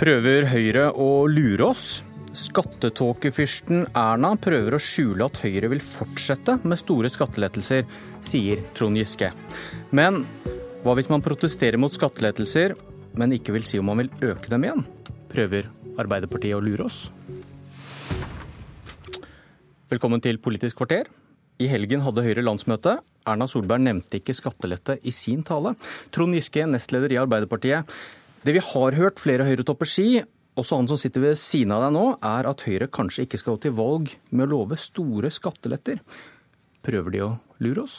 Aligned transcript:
Prøver 0.00 0.46
Høyre 0.48 0.86
å 0.96 1.26
lure 1.28 1.66
oss? 1.74 1.98
Skattetåkefyrsten 2.32 3.82
Erna 3.92 4.30
prøver 4.40 4.72
å 4.72 4.80
skjule 4.80 5.26
at 5.26 5.40
Høyre 5.42 5.68
vil 5.74 5.82
fortsette 5.84 6.54
med 6.64 6.80
store 6.80 7.10
skattelettelser, 7.12 7.82
sier 8.24 8.62
Trond 8.72 8.96
Giske. 8.96 9.28
Men 9.92 10.22
hva 10.86 10.94
hvis 10.96 11.10
man 11.12 11.20
protesterer 11.20 11.76
mot 11.76 11.92
skattelettelser, 11.92 12.72
men 13.20 13.34
ikke 13.36 13.52
vil 13.52 13.66
si 13.68 13.76
om 13.76 13.90
man 13.92 14.00
vil 14.00 14.08
øke 14.30 14.48
dem 14.48 14.64
igjen? 14.64 14.86
Prøver 15.28 15.68
Arbeiderpartiet 16.00 16.56
å 16.56 16.62
lure 16.64 16.86
oss? 16.88 17.02
Velkommen 19.92 20.24
til 20.24 20.40
Politisk 20.40 20.80
kvarter. 20.80 21.12
I 21.60 21.68
helgen 21.68 22.00
hadde 22.06 22.24
Høyre 22.24 22.46
landsmøte. 22.46 23.02
Erna 23.28 23.50
Solberg 23.52 23.84
nevnte 23.84 24.16
ikke 24.16 24.32
skattelette 24.32 24.96
i 25.04 25.12
sin 25.12 25.44
tale. 25.44 25.74
Trond 26.08 26.40
Giske, 26.40 26.64
nestleder 26.72 27.12
i 27.12 27.20
Arbeiderpartiet. 27.20 28.00
Det 28.40 28.54
vi 28.56 28.60
har 28.64 28.96
hørt 28.96 29.20
flere 29.20 29.44
Høyre-topper 29.44 29.88
si, 29.88 30.22
også 30.56 30.78
han 30.78 30.88
som 30.88 30.98
sitter 31.00 31.20
ved 31.26 31.36
siden 31.36 31.74
av 31.76 31.82
deg 31.84 31.92
nå, 31.92 32.04
er 32.24 32.48
at 32.48 32.64
Høyre 32.64 32.88
kanskje 32.88 33.26
ikke 33.26 33.40
skal 33.40 33.58
gå 33.58 33.66
til 33.66 33.74
valg 33.76 34.14
med 34.32 34.46
å 34.46 34.50
love 34.54 34.78
store 34.80 35.28
skatteletter. 35.34 36.00
Prøver 36.80 37.12
de 37.12 37.20
å 37.26 37.34
lure 37.60 37.84
oss? 37.84 37.98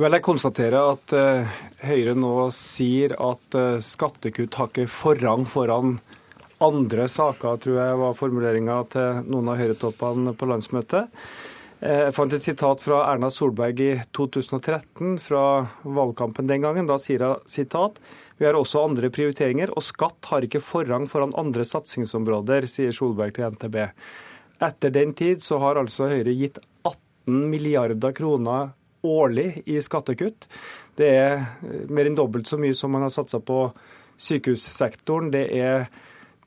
Vel, 0.00 0.16
Jeg 0.16 0.24
konstaterer 0.26 0.96
at 0.96 1.14
uh, 1.14 1.60
Høyre 1.84 2.16
nå 2.18 2.48
sier 2.56 3.14
at 3.22 3.58
uh, 3.58 3.78
skattekutt 3.78 4.58
har 4.58 4.72
ikke 4.72 4.88
forrang 4.90 5.46
foran 5.46 5.98
andre 6.62 7.06
saker, 7.10 7.62
tror 7.62 7.78
jeg 7.78 8.02
var 8.02 8.18
formuleringa 8.18 8.82
til 8.90 9.24
noen 9.30 9.54
av 9.54 9.62
Høyre-toppene 9.62 10.34
på 10.38 10.50
landsmøtet. 10.50 11.10
Eh, 11.82 12.04
jeg 12.06 12.14
fant 12.14 12.34
et 12.34 12.44
sitat 12.44 12.82
fra 12.84 13.00
Erna 13.10 13.30
Solberg 13.32 13.80
i 13.82 13.92
2013, 14.14 15.16
fra 15.18 15.44
valgkampen 15.82 16.46
den 16.46 16.62
gangen. 16.62 16.86
Da 16.86 16.98
sier 17.02 17.24
hun 17.26 17.48
sitat 17.50 17.98
vi 18.42 18.48
har 18.48 18.56
også 18.58 18.80
andre 18.82 19.06
prioriteringer, 19.14 19.70
og 19.70 19.84
skatt 19.86 20.26
har 20.32 20.42
ikke 20.42 20.58
forrang 20.66 21.04
foran 21.06 21.30
andre 21.38 21.62
satsingsområder, 21.62 22.64
sier 22.66 22.90
Solberg 22.90 23.36
til 23.36 23.52
NTB. 23.54 23.76
Etter 24.66 24.90
den 24.90 25.12
tid 25.14 25.44
så 25.44 25.60
har 25.62 25.78
altså 25.78 26.08
Høyre 26.10 26.34
gitt 26.34 26.58
18 26.82 27.36
milliarder 27.52 28.10
kroner 28.18 28.72
årlig 29.06 29.62
i 29.70 29.76
skattekutt. 29.78 30.48
Det 30.98 31.10
er 31.20 31.36
eh, 31.38 31.84
mer 31.86 32.10
enn 32.10 32.18
dobbelt 32.18 32.50
så 32.50 32.58
mye 32.58 32.74
som 32.74 32.90
man 32.90 33.06
har 33.06 33.14
satsa 33.14 33.38
på 33.38 33.60
sykehussektoren. 34.18 35.30
Det 35.30 35.44
er 35.62 35.86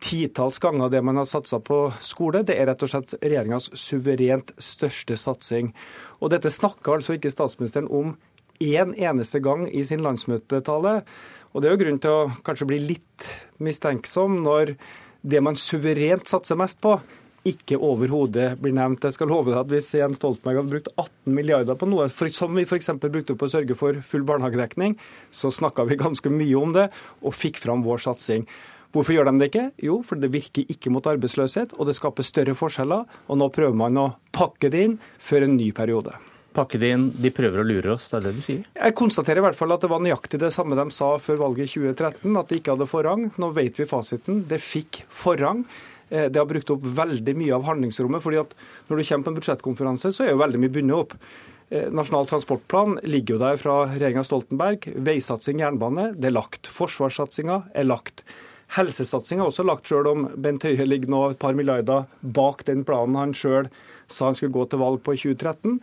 titalls 0.04 0.60
ganger 0.60 0.92
det 0.92 1.00
man 1.00 1.24
har 1.24 1.32
satsa 1.32 1.62
på 1.64 1.80
skole. 2.04 2.44
Det 2.44 2.60
er 2.60 2.68
rett 2.74 2.84
og 2.84 2.92
slett 2.92 3.16
regjeringas 3.22 3.72
suverent 3.72 4.52
største 4.60 5.16
satsing. 5.16 5.72
Og 6.20 6.36
dette 6.36 6.52
snakka 6.52 7.00
altså 7.00 7.16
ikke 7.16 7.32
statsministeren 7.32 7.88
om 7.88 8.18
én 8.60 8.92
en 8.92 8.96
eneste 8.96 9.40
gang 9.40 9.66
i 9.68 9.84
sin 9.84 10.04
landsmøtetale. 10.04 11.02
Og 11.56 11.62
Det 11.64 11.70
er 11.70 11.78
jo 11.78 11.84
grunn 11.86 12.00
til 12.04 12.12
å 12.12 12.32
kanskje 12.44 12.68
bli 12.68 12.82
litt 12.84 13.28
mistenksom 13.64 14.42
når 14.44 14.74
det 15.24 15.40
man 15.40 15.56
suverent 15.56 16.28
satser 16.28 16.60
mest 16.60 16.82
på, 16.84 16.98
ikke 17.48 17.78
overhodet 17.80 18.58
blir 18.60 18.74
nevnt. 18.76 19.06
Jeg 19.06 19.16
skal 19.16 19.30
love 19.32 19.54
deg 19.54 19.62
at 19.62 19.72
Hvis 19.72 19.94
Jens 19.96 20.20
Stoltenberg 20.20 20.60
hadde 20.60 20.74
brukt 20.74 20.92
18 20.98 21.32
milliarder 21.38 21.80
på 21.80 21.88
noe, 21.88 22.10
for, 22.12 22.28
som 22.34 22.52
vi 22.58 22.66
f.eks. 22.66 22.92
brukte 23.00 23.38
på 23.38 23.48
å 23.48 23.54
sørge 23.56 23.78
for 23.80 24.02
full 24.04 24.28
barnehagedekning, 24.28 24.98
så 25.32 25.54
snakka 25.54 25.88
vi 25.88 26.02
ganske 26.02 26.34
mye 26.34 26.60
om 26.60 26.76
det 26.76 26.90
og 27.22 27.38
fikk 27.38 27.62
fram 27.64 27.86
vår 27.88 28.04
satsing. 28.10 28.44
Hvorfor 28.92 29.16
gjør 29.16 29.32
de 29.32 29.40
det 29.40 29.52
ikke? 29.54 29.68
Jo, 29.88 30.02
for 30.08 30.20
det 30.20 30.34
virker 30.36 30.68
ikke 30.72 30.92
mot 30.92 31.08
arbeidsløshet, 31.08 31.80
og 31.80 31.88
det 31.88 31.96
skaper 31.96 32.26
større 32.26 32.56
forskjeller. 32.58 33.08
Og 33.30 33.40
nå 33.40 33.52
prøver 33.56 33.80
man 33.80 34.00
å 34.02 34.08
pakke 34.36 34.72
det 34.74 34.88
inn 34.90 35.04
før 35.22 35.48
en 35.48 35.60
ny 35.60 35.72
periode 35.76 36.20
pakke 36.56 36.80
det 36.82 36.92
inn, 36.96 37.08
de 37.22 37.32
prøver 37.36 37.62
å 37.62 37.66
lure 37.68 37.96
oss. 37.96 38.08
Det 38.12 38.20
er 38.20 38.28
det 38.28 38.36
du 38.38 38.44
sier? 38.46 38.62
Jeg 38.76 38.96
konstaterer 38.98 39.42
i 39.42 39.46
hvert 39.46 39.58
fall 39.58 39.76
at 39.76 39.84
det 39.84 39.90
var 39.92 40.04
nøyaktig 40.04 40.40
det 40.42 40.54
samme 40.56 40.78
de 40.80 40.86
sa 40.96 41.16
før 41.22 41.42
valget 41.44 41.68
i 41.68 41.82
2013, 41.82 42.38
at 42.40 42.52
det 42.52 42.62
ikke 42.62 42.76
hadde 42.76 42.88
forrang. 42.90 43.28
Nå 43.42 43.52
vet 43.56 43.82
vi 43.82 43.90
fasiten. 43.90 44.46
Det 44.50 44.62
fikk 44.64 45.04
forrang. 45.24 45.66
Eh, 46.10 46.30
det 46.30 46.42
har 46.42 46.48
brukt 46.50 46.72
opp 46.74 46.88
veldig 47.02 47.36
mye 47.38 47.58
av 47.58 47.68
handlingsrommet. 47.70 48.24
fordi 48.24 48.42
at 48.44 48.56
Når 48.88 48.98
du 48.98 49.04
kommer 49.04 49.26
på 49.26 49.34
en 49.34 49.40
budsjettkonferanse, 49.42 50.14
så 50.16 50.26
er 50.26 50.32
jo 50.32 50.42
veldig 50.44 50.62
mye 50.64 50.76
bundet 50.78 50.98
opp. 50.98 51.18
Eh, 51.70 51.90
Nasjonal 51.90 52.28
transportplan 52.30 53.00
ligger 53.04 53.36
jo 53.36 53.44
der 53.44 53.58
fra 53.58 53.78
regjeringa 53.92 54.24
Stoltenberg. 54.24 54.90
Veisatsing, 54.96 55.60
jernbane, 55.60 56.14
det 56.16 56.32
er 56.32 56.38
lagt. 56.38 56.68
Forsvarssatsinga 56.68 57.64
er 57.74 57.90
lagt. 57.90 58.24
Helsesatsinga 58.76 59.44
er 59.44 59.52
også 59.52 59.66
lagt, 59.66 59.86
sjøl 59.86 60.08
om 60.10 60.26
Bent 60.42 60.64
Høie 60.66 60.88
ligger 60.88 61.12
nå 61.14 61.30
et 61.30 61.40
par 61.40 61.54
milliarder 61.54 62.08
bak 62.22 62.64
den 62.66 62.84
planen 62.84 63.16
han 63.16 63.34
sjøl 63.38 63.70
sa 64.08 64.30
han 64.30 64.38
skulle 64.38 64.54
gå 64.54 64.66
til 64.70 64.82
valg 64.82 65.02
på 65.06 65.16
i 65.16 65.22
2013 65.22 65.80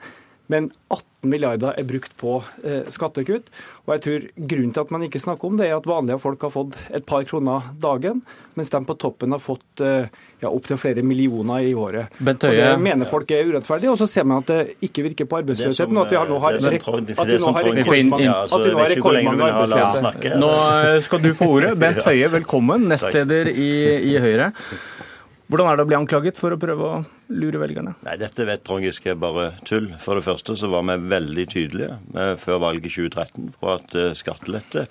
men 0.50 0.70
18 0.90 1.30
milliarder 1.30 1.76
er 1.78 1.86
brukt 1.86 2.14
på 2.18 2.40
eh, 2.66 2.82
skattekutt. 2.90 3.50
Og 3.86 3.92
jeg 3.94 4.02
tror 4.04 4.24
Grunnen 4.50 4.72
til 4.74 4.82
at 4.82 4.90
man 4.94 5.04
ikke 5.06 5.20
snakker 5.22 5.48
om 5.48 5.58
det, 5.58 5.68
er 5.68 5.76
at 5.78 5.86
vanlige 5.86 6.18
folk 6.22 6.42
har 6.42 6.52
fått 6.54 6.78
et 6.90 7.06
par 7.06 7.22
kroner 7.28 7.68
dagen, 7.82 8.22
mens 8.58 8.72
de 8.72 8.80
på 8.88 8.96
toppen 9.00 9.34
har 9.34 9.42
fått 9.42 9.82
eh, 9.86 10.10
ja, 10.42 10.50
opptil 10.50 10.80
flere 10.82 11.04
millioner 11.06 11.62
i 11.68 11.72
året. 11.78 12.10
Bent 12.18 12.42
Høie, 12.48 12.58
og 12.58 12.64
Det 12.64 12.84
mener 12.88 13.10
folk 13.10 13.30
er 13.30 13.52
urettferdig. 13.52 13.90
Og 13.92 14.00
så 14.02 14.08
ser 14.10 14.26
man 14.28 14.42
at 14.42 14.50
det 14.50 14.88
ikke 14.88 15.06
virker 15.06 15.30
på 15.30 15.38
arbeidsløsheten, 15.42 15.96
og 15.96 16.08
at 16.08 16.16
vi 16.16 16.20
har, 16.20 16.26
nå 16.32 16.40
har, 16.42 16.58
rekordmange 18.96 19.46
arbeidsløse. 19.52 20.34
Nå 20.42 20.52
skal 21.06 21.22
du 21.22 21.30
få 21.38 21.52
ordet. 21.60 21.76
Bent 21.78 22.02
Høie, 22.08 22.26
velkommen, 22.34 22.90
nestleder 22.90 23.52
i, 23.52 23.72
i 24.10 24.18
Høyre. 24.22 24.52
Hvordan 25.52 25.68
er 25.68 25.76
det 25.76 25.84
å 25.84 25.88
bli 25.90 25.96
anklaget 25.98 26.38
for 26.40 26.54
å 26.54 26.56
prøve 26.56 26.86
å 26.88 27.00
lure 27.36 27.58
velgerne? 27.60 27.90
Nei, 28.06 28.14
Dette 28.16 28.46
vet 28.48 28.62
Trond 28.64 28.86
Giske 28.86 29.12
bare 29.20 29.50
tull. 29.68 29.90
For 30.00 30.16
det 30.16 30.24
første 30.24 30.54
så 30.56 30.70
var 30.72 30.86
vi 30.88 30.94
veldig 31.10 31.44
tydelige 31.52 31.98
eh, 32.16 32.30
før 32.40 32.62
valget 32.62 32.88
i 32.88 32.92
2013 32.94 33.50
på 33.60 33.68
at 33.74 33.92
eh, 34.00 34.14
skattelette 34.16 34.86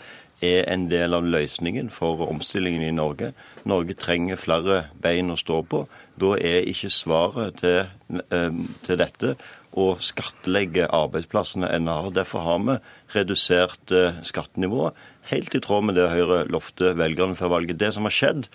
er 0.46 0.70
en 0.70 0.86
del 0.92 1.18
av 1.18 1.26
løsningen 1.26 1.90
for 1.90 2.22
omstillingen 2.28 2.86
i 2.86 2.94
Norge. 2.94 3.32
Norge 3.66 3.98
trenger 3.98 4.38
flere 4.38 4.84
bein 5.02 5.34
å 5.34 5.42
stå 5.42 5.64
på. 5.66 5.88
Da 6.22 6.36
er 6.38 6.70
ikke 6.70 6.94
svaret 6.94 7.58
til, 7.64 8.22
eh, 8.22 8.64
til 8.86 9.02
dette 9.02 9.34
å 9.74 9.92
skattlegge 9.98 10.92
arbeidsplassene 10.94 11.74
enn 11.74 11.90
har. 11.90 12.14
Derfor 12.14 12.46
har 12.46 12.62
vi 12.68 12.78
redusert 13.18 13.96
skattenivået, 14.30 14.94
helt 15.34 15.58
i 15.58 15.64
tråd 15.66 15.90
med 15.90 15.98
det 15.98 16.12
Høyre 16.14 16.44
lovte 16.54 16.94
velgerne 17.02 17.40
før 17.40 17.58
valget. 17.58 17.82
Det 17.82 17.96
som 17.98 18.06
har 18.06 18.14
skjedd, 18.14 18.46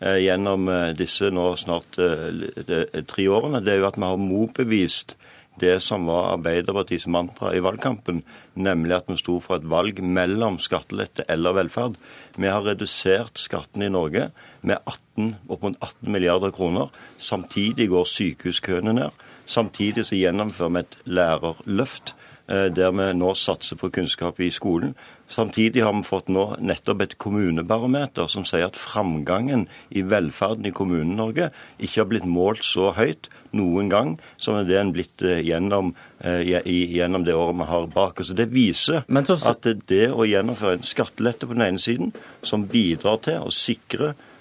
gjennom 0.00 0.68
eh, 0.68 0.90
disse 0.96 1.30
nå 1.32 1.46
snart 1.56 1.96
eh, 2.02 3.00
tre 3.08 3.28
årene, 3.32 3.62
det 3.64 3.74
er 3.74 3.80
jo 3.80 3.88
at 3.88 3.96
vi 3.96 4.04
har 4.04 4.20
motbevist 4.20 5.16
det 5.56 5.78
som 5.80 6.04
var 6.04 6.34
Arbeiderpartiets 6.34 7.06
mantra 7.08 7.54
i 7.56 7.62
valgkampen, 7.64 8.20
nemlig 8.60 8.92
at 8.98 9.06
vi 9.08 9.16
sto 9.16 9.38
for 9.40 9.56
et 9.56 9.68
valg 9.72 10.02
mellom 10.04 10.58
skattelette 10.60 11.24
eller 11.32 11.56
velferd. 11.56 11.96
Vi 12.36 12.50
har 12.52 12.66
redusert 12.66 13.40
skattene 13.40 13.88
i 13.88 13.94
Norge 13.94 14.28
med 14.60 14.76
18, 14.84 15.32
opp 15.48 15.64
mot 15.64 15.78
18 15.80 16.12
milliarder 16.12 16.52
kroner. 16.52 16.92
Samtidig 17.16 17.88
går 17.88 18.04
sykehuskøene 18.10 18.98
ned. 18.98 19.24
Samtidig 19.48 20.04
så 20.04 20.20
gjennomfører 20.20 20.74
vi 20.76 20.84
et 20.84 21.00
lærerløft 21.08 22.12
der 22.46 22.92
vi 22.94 23.06
nå 23.18 23.32
satser 23.34 23.78
på 23.80 23.90
kunnskap 23.90 24.38
i 24.40 24.52
skolen. 24.54 24.92
Samtidig 25.28 25.82
har 25.82 25.94
vi 25.96 26.04
fått 26.06 26.28
nå 26.30 26.44
nettopp 26.62 27.02
et 27.02 27.16
kommunebarometer 27.18 28.28
som 28.30 28.44
sier 28.46 28.68
at 28.68 28.78
framgangen 28.78 29.64
i 29.90 30.04
velferden 30.06 30.68
i 30.68 30.74
Kommune-Norge 30.74 31.48
ikke 31.82 32.04
har 32.04 32.08
blitt 32.12 32.28
målt 32.30 32.62
så 32.66 32.92
høyt 32.94 33.26
noen 33.56 33.90
gang 33.90 34.14
som 34.38 34.60
det 34.68 34.78
er 34.78 34.92
blitt 34.94 35.24
eh, 35.26 35.42
gjennom, 35.46 35.94
eh, 36.22 36.46
gjennom 36.46 37.26
det 37.26 37.34
året 37.34 37.58
vi 37.58 37.68
har 37.72 37.90
bak 37.90 38.22
oss. 38.22 38.30
Det 38.38 38.48
viser 38.54 39.02
så... 39.26 39.38
at 39.50 39.66
det 39.90 40.06
å 40.12 40.28
gjennomføre 40.28 40.78
en 40.78 40.86
skattelette 40.86 41.48
på 41.48 41.58
den 41.58 41.66
ene 41.66 41.82
siden, 41.82 42.14
som 42.46 42.68
bidrar 42.70 43.18
til 43.26 43.42
å 43.42 43.54
sikre 43.54 44.14
Eh, 44.14 44.35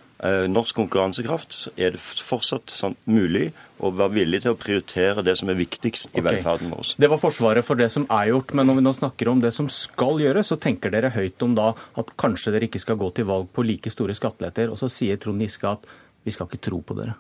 norsk 0.48 0.78
konkurransekraft, 0.78 1.54
så 1.54 1.72
er 1.76 1.92
det 1.96 2.00
fortsatt 2.00 2.72
sånn 2.72 2.96
mulig 3.10 3.50
å 3.84 3.92
være 3.92 4.14
villig 4.16 4.42
til 4.46 4.54
å 4.54 4.60
prioritere 4.60 5.26
det 5.26 5.36
som 5.40 5.52
er 5.52 5.58
viktigst 5.60 6.08
i 6.08 6.22
okay. 6.22 6.26
velferden 6.30 6.72
vår. 6.72 6.94
Det 7.02 7.10
var 7.12 7.20
forsvaret 7.20 7.68
for 7.68 7.80
det 7.80 7.90
som 7.92 8.08
er 8.08 8.32
gjort, 8.32 8.56
men 8.56 8.70
når 8.70 8.80
vi 8.80 8.86
nå 8.86 8.96
snakker 8.96 9.32
om 9.32 9.44
det 9.44 9.52
som 9.56 9.68
skal 9.72 10.24
gjøres, 10.24 10.50
så 10.52 10.60
tenker 10.62 10.94
dere 10.94 11.12
høyt 11.16 11.44
om 11.46 11.58
da 11.58 11.74
at 12.00 12.16
kanskje 12.22 12.56
dere 12.56 12.70
ikke 12.70 12.82
skal 12.82 13.00
gå 13.02 13.12
til 13.18 13.28
valg 13.30 13.52
på 13.52 13.68
like 13.68 13.92
store 13.92 14.16
skatteletter, 14.16 14.72
og 14.72 14.80
så 14.80 14.90
sier 14.92 15.20
Trond 15.22 15.44
Giske 15.44 15.70
at 15.70 15.88
vi 16.26 16.34
skal 16.34 16.50
ikke 16.50 16.64
tro 16.70 16.82
på 16.82 16.98
dere. 16.98 17.20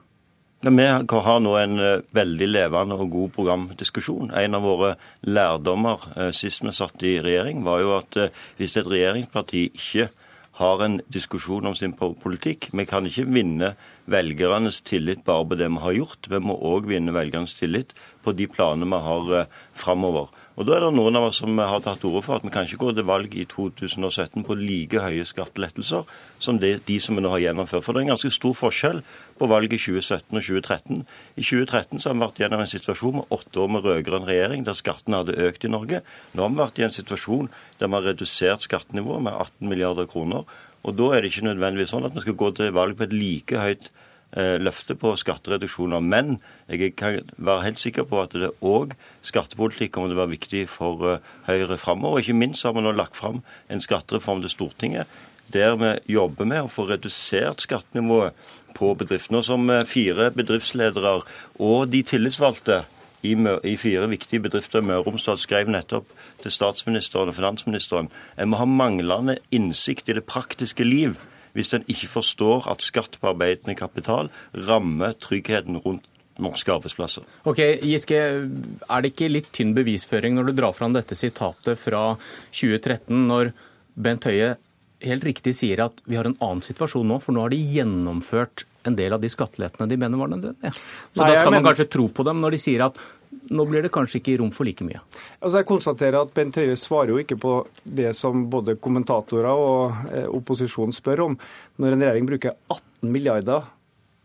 Vi 0.65 0.85
har 1.27 1.39
nå 1.43 1.51
en 1.59 1.79
eh, 1.83 2.03
veldig 2.15 2.47
levende 2.49 2.95
og 2.97 3.11
god 3.13 3.33
programdiskusjon. 3.35 4.31
En 4.39 4.57
av 4.57 4.63
våre 4.65 4.95
lærdommer 5.27 6.07
eh, 6.15 6.31
sist 6.33 6.63
vi 6.65 6.73
satt 6.73 7.03
i 7.05 7.19
regjering, 7.21 7.61
var 7.67 7.83
jo 7.83 7.97
at 7.99 8.17
hvis 8.57 8.79
et 8.79 8.87
regjeringsparti 8.89 9.67
ikke 9.75 10.07
har 10.55 10.83
en 10.85 10.99
diskusjon 11.11 11.67
om 11.67 11.75
sin 11.75 11.93
politikk. 11.95 12.69
Vi 12.71 12.85
kan 12.87 13.05
ikke 13.05 13.27
vinne 13.27 13.73
velgernes 14.11 14.81
tillit 14.85 15.23
bare 15.25 15.45
på 15.49 15.57
det 15.59 15.69
vi 15.71 15.81
har 15.83 15.95
gjort. 15.99 16.29
Vi 16.29 16.39
må 16.43 16.55
òg 16.55 16.89
vinne 16.89 17.13
velgernes 17.15 17.55
tillit 17.57 17.95
på 18.25 18.33
de 18.37 18.47
planene 18.49 18.87
vi 18.89 18.99
har 19.05 19.31
eh, 19.39 19.53
framover. 19.73 20.29
Og 20.55 20.65
Da 20.65 20.77
er 20.77 20.85
det 20.85 20.93
noen 20.95 21.17
av 21.19 21.27
oss 21.27 21.41
som 21.41 21.57
har 21.59 21.81
tatt 21.83 22.05
orde 22.07 22.21
for 22.23 22.37
at 22.37 22.45
vi 22.45 22.51
kan 22.53 22.63
ikke 22.63 22.79
gå 22.79 22.93
til 22.95 23.07
valg 23.07 23.33
i 23.35 23.43
2017 23.51 24.45
på 24.47 24.55
like 24.55 25.01
høye 25.03 25.25
skattelettelser 25.27 26.05
som 26.39 26.59
det, 26.61 26.85
de 26.87 26.95
som 27.03 27.17
vi 27.17 27.23
nå 27.25 27.31
har 27.33 27.43
gjennomført. 27.43 27.83
For 27.83 27.91
det 27.91 28.03
er 28.03 28.07
en 28.07 28.13
ganske 28.13 28.31
stor 28.31 28.55
forskjell 28.55 29.01
på 29.35 29.49
valget 29.51 29.75
i 29.75 29.81
2017 29.83 30.31
og 30.31 30.45
2013. 30.47 31.01
I 31.35 31.43
2013 31.43 31.99
så 31.99 32.09
har 32.09 32.15
vi 32.15 32.23
vært 32.23 32.39
gjennom 32.39 32.63
en 32.63 32.71
situasjon 32.71 33.17
med 33.19 33.35
åtte 33.35 33.65
år 33.65 33.73
med 33.73 33.89
rød-grønn 33.89 34.29
regjering 34.29 34.63
der 34.63 34.79
skattene 34.79 35.23
hadde 35.23 35.39
økt 35.49 35.67
i 35.67 35.73
Norge. 35.73 36.01
Nå 36.31 36.45
har 36.45 36.53
vi 36.53 36.61
vært 36.61 36.79
i 36.79 36.87
en 36.87 36.95
situasjon 37.01 37.51
der 37.81 37.91
vi 37.91 37.99
har 37.99 38.07
redusert 38.13 38.63
skattenivået 38.63 39.27
med 39.27 39.35
18 39.35 39.73
milliarder 39.73 40.07
kroner. 40.07 40.47
Og 40.85 40.95
Da 40.97 41.11
er 41.11 41.23
det 41.23 41.33
ikke 41.33 41.47
nødvendigvis 41.47 41.93
sånn 41.95 42.05
at 42.05 42.13
vi 42.13 42.21
skal 42.23 42.37
gå 42.37 42.51
til 42.55 42.73
valg 42.75 42.97
på 42.97 43.07
et 43.07 43.15
like 43.15 43.61
høyt 43.61 43.87
eh, 44.37 44.55
løfte 44.61 44.95
på 45.01 45.15
skattereduksjoner. 45.17 46.03
Men 46.05 46.37
jeg 46.69 46.93
kan 46.99 47.21
være 47.37 47.65
helt 47.65 47.81
sikker 47.81 48.05
på 48.09 48.21
at 48.21 48.35
det 48.37 48.51
òg 48.61 48.93
skattepolitikk 49.25 49.95
kommer 49.95 50.13
til 50.13 50.19
å 50.19 50.23
være 50.23 50.35
viktig 50.35 50.65
for 50.69 51.07
eh, 51.09 51.31
Høyre 51.49 51.79
framover. 51.81 52.21
Ikke 52.21 52.37
minst 52.37 52.67
har 52.67 52.75
vi 52.77 52.85
nå 52.85 52.93
lagt 52.93 53.17
fram 53.17 53.41
en 53.69 53.81
skattereform 53.81 54.45
til 54.45 54.53
Stortinget 54.53 55.09
der 55.53 55.75
vi 55.77 55.91
jobber 56.15 56.47
med 56.49 56.65
å 56.65 56.71
få 56.71 56.87
redusert 56.89 57.61
skattenivået 57.61 58.33
på 58.75 58.91
bedriftene. 58.97 59.43
Som 59.45 59.69
eh, 59.69 59.85
fire 59.89 60.31
bedriftsledere 60.35 61.19
og 61.63 61.89
de 61.93 62.01
tillitsvalgte 62.05 62.83
i, 63.25 63.35
i 63.71 63.75
fire 63.79 64.09
viktige 64.11 64.43
bedrifter 64.45 64.83
i 64.83 64.87
Møre 64.89 65.03
og 65.03 65.11
Romsdal 65.11 65.39
skrev 65.41 65.71
nettopp 65.73 66.09
til 66.43 66.53
statsministeren 66.53 67.31
og 67.31 67.37
finansministeren 67.37 68.11
en 68.37 68.51
må 68.51 68.59
ha 68.61 68.67
manglende 68.69 69.39
innsikt 69.55 70.11
i 70.11 70.17
det 70.19 70.27
praktiske 70.29 70.87
liv 70.87 71.17
hvis 71.55 71.71
en 71.77 71.85
ikke 71.91 72.11
forstår 72.11 72.67
at 72.71 72.83
skatt 72.83 73.15
på 73.21 73.31
arbeidende 73.31 73.77
kapital 73.79 74.29
rammer 74.67 75.15
tryggheten 75.23 75.79
rundt 75.85 76.09
norske 76.43 76.71
arbeidsplasser. 76.73 77.23
Ok, 77.47 77.61
Giske, 77.79 78.17
Er 78.19 79.01
det 79.01 79.13
ikke 79.13 79.31
litt 79.31 79.51
tynn 79.55 79.71
bevisføring 79.75 80.35
når 80.35 80.49
du 80.49 80.57
drar 80.57 80.75
fram 80.75 80.91
dette 80.95 81.15
sitatet 81.15 81.79
fra 81.79 82.17
2013, 82.51 83.27
når 83.29 83.53
Bent 83.95 84.27
Høie 84.27 84.57
helt 85.05 85.27
riktig 85.27 85.55
sier 85.55 85.85
at 85.85 86.01
vi 86.05 86.17
har 86.19 86.27
en 86.27 86.37
annen 86.43 86.63
situasjon 86.65 87.07
nå, 87.07 87.21
for 87.23 87.35
nå 87.35 87.45
har 87.45 87.53
de 87.53 87.61
gjennomført 87.77 88.65
en 88.87 88.97
del 88.97 89.15
av 89.15 89.21
de 89.21 89.31
skattelettene 89.31 89.89
de 89.89 89.99
mener 89.99 90.21
var 90.21 90.31
nødvendige. 90.31 90.73
Så 90.75 91.21
Nei, 91.21 91.29
da 91.29 91.39
skal 91.39 91.51
man 91.51 91.59
mener... 91.59 91.69
kanskje 91.69 91.91
tro 91.97 92.07
på 92.09 92.25
dem 92.27 92.41
når 92.43 92.57
de 92.57 92.61
sier 92.65 92.85
at 92.87 92.99
nå 93.55 93.65
blir 93.69 93.85
det 93.85 93.91
kanskje 93.93 94.19
ikke 94.21 94.39
rom 94.41 94.51
for 94.53 94.67
like 94.67 94.85
mye. 94.85 95.01
Altså 95.41 95.61
jeg 95.61 95.69
konstaterer 95.69 96.17
at 96.21 96.33
Bent 96.35 96.57
Høie 96.59 96.75
svarer 96.79 97.13
jo 97.13 97.21
ikke 97.21 97.37
på 97.41 97.55
det 97.83 98.13
som 98.17 98.45
både 98.49 98.77
kommentatorer 98.81 99.51
og 99.51 100.11
eh, 100.11 100.27
opposisjonen 100.29 100.95
spør 100.95 101.27
om. 101.29 101.39
Når 101.81 101.95
en 101.95 102.05
regjering 102.05 102.29
bruker 102.29 102.55
18 102.73 103.11
milliarder 103.11 103.67